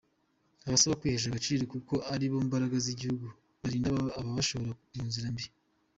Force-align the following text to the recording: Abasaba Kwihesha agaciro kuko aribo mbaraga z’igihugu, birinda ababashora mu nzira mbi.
Abasaba 0.67 0.97
Kwihesha 0.99 1.27
agaciro 1.29 1.61
kuko 1.73 1.93
aribo 2.13 2.37
mbaraga 2.47 2.75
z’igihugu, 2.85 3.25
birinda 3.61 3.87
ababashora 4.21 4.61
mu 4.95 5.03
nzira 5.07 5.27
mbi. 5.33 5.45